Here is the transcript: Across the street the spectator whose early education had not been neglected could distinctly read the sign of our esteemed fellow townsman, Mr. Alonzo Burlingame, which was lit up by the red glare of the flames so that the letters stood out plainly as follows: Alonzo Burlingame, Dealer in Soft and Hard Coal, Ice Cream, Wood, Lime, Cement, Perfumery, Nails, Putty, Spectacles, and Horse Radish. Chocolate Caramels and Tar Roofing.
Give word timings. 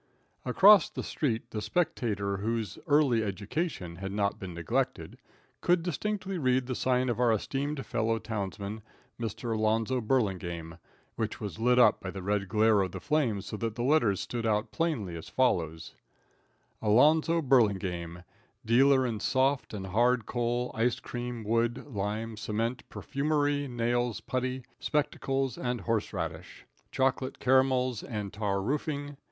Across 0.45 0.89
the 0.89 1.03
street 1.03 1.51
the 1.51 1.61
spectator 1.61 2.37
whose 2.37 2.79
early 2.87 3.23
education 3.23 3.97
had 3.97 4.11
not 4.11 4.39
been 4.39 4.51
neglected 4.55 5.19
could 5.61 5.83
distinctly 5.83 6.39
read 6.39 6.65
the 6.65 6.73
sign 6.73 7.07
of 7.07 7.19
our 7.19 7.31
esteemed 7.31 7.85
fellow 7.85 8.17
townsman, 8.17 8.81
Mr. 9.19 9.53
Alonzo 9.55 10.01
Burlingame, 10.01 10.79
which 11.17 11.39
was 11.39 11.59
lit 11.59 11.77
up 11.77 12.01
by 12.01 12.09
the 12.09 12.23
red 12.23 12.49
glare 12.49 12.81
of 12.81 12.93
the 12.93 12.99
flames 12.99 13.45
so 13.45 13.57
that 13.57 13.75
the 13.75 13.83
letters 13.83 14.19
stood 14.19 14.43
out 14.43 14.71
plainly 14.71 15.15
as 15.15 15.29
follows: 15.29 15.93
Alonzo 16.81 17.39
Burlingame, 17.39 18.23
Dealer 18.65 19.05
in 19.05 19.19
Soft 19.19 19.71
and 19.71 19.85
Hard 19.85 20.25
Coal, 20.25 20.71
Ice 20.73 20.99
Cream, 20.99 21.43
Wood, 21.43 21.85
Lime, 21.93 22.37
Cement, 22.37 22.81
Perfumery, 22.89 23.67
Nails, 23.67 24.19
Putty, 24.19 24.63
Spectacles, 24.79 25.59
and 25.59 25.81
Horse 25.81 26.11
Radish. 26.11 26.65
Chocolate 26.91 27.37
Caramels 27.37 28.01
and 28.01 28.33
Tar 28.33 28.63
Roofing. 28.63 29.17